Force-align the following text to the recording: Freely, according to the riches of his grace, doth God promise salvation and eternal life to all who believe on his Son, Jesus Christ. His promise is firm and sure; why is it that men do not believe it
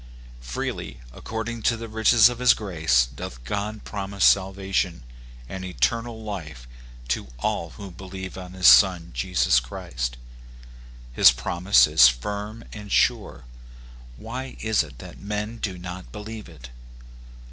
Freely, 0.39 0.99
according 1.13 1.61
to 1.61 1.77
the 1.77 1.87
riches 1.87 2.27
of 2.27 2.39
his 2.39 2.55
grace, 2.55 3.05
doth 3.15 3.43
God 3.43 3.83
promise 3.83 4.25
salvation 4.25 5.03
and 5.47 5.63
eternal 5.63 6.23
life 6.23 6.67
to 7.09 7.27
all 7.37 7.69
who 7.77 7.91
believe 7.91 8.35
on 8.35 8.53
his 8.53 8.65
Son, 8.65 9.11
Jesus 9.13 9.59
Christ. 9.59 10.17
His 11.13 11.31
promise 11.31 11.85
is 11.85 12.07
firm 12.07 12.63
and 12.73 12.91
sure; 12.91 13.43
why 14.17 14.57
is 14.59 14.81
it 14.81 14.97
that 14.97 15.19
men 15.19 15.57
do 15.59 15.77
not 15.77 16.11
believe 16.11 16.49
it 16.49 16.71